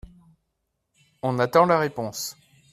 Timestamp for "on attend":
1.21-1.67